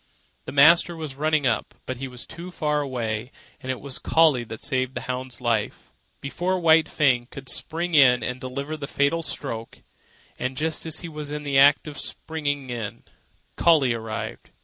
The 0.45 0.51
master 0.51 0.95
was 0.95 1.13
running 1.13 1.45
up, 1.45 1.75
but 1.85 1.99
was 1.99 2.25
too 2.25 2.49
far 2.49 2.81
away; 2.81 3.31
and 3.61 3.71
it 3.71 3.79
was 3.79 3.99
Collie 3.99 4.43
that 4.45 4.59
saved 4.61 4.95
the 4.95 5.01
hound's 5.01 5.39
life. 5.41 5.91
Before 6.21 6.59
White 6.59 6.89
Fang 6.89 7.27
could 7.29 7.47
spring 7.47 7.93
in 7.93 8.23
and 8.23 8.41
deliver 8.41 8.75
the 8.75 8.87
fatal 8.87 9.21
stroke, 9.21 9.83
and 10.39 10.57
just 10.57 10.87
as 10.87 11.01
he 11.01 11.07
was 11.07 11.31
in 11.31 11.43
the 11.43 11.59
act 11.59 11.87
of 11.87 11.99
springing 11.99 12.71
in, 12.71 13.03
Collie 13.57 13.93
arrived. 13.93 14.49